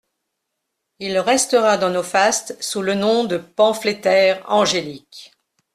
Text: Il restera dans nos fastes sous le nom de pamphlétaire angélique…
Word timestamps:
Il 0.97 1.19
restera 1.19 1.77
dans 1.77 1.91
nos 1.91 2.01
fastes 2.01 2.57
sous 2.59 2.81
le 2.81 2.95
nom 2.95 3.23
de 3.23 3.37
pamphlétaire 3.37 4.43
angélique… 4.49 5.31